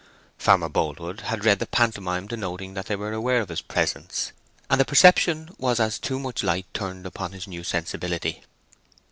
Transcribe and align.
Farmer 0.39 0.67
Boldwood 0.67 1.21
had 1.25 1.45
read 1.45 1.59
the 1.59 1.67
pantomime 1.67 2.25
denoting 2.25 2.73
that 2.73 2.87
they 2.87 2.95
were 2.95 3.13
aware 3.13 3.39
of 3.39 3.49
his 3.49 3.61
presence, 3.61 4.31
and 4.67 4.81
the 4.81 4.83
perception 4.83 5.53
was 5.59 5.79
as 5.79 5.99
too 5.99 6.17
much 6.17 6.41
light 6.41 6.65
turned 6.73 7.05
upon 7.05 7.33
his 7.33 7.47
new 7.47 7.63
sensibility. 7.63 8.41